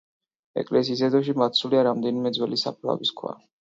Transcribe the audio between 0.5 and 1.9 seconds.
ეკლესიის ეზოში დაცულია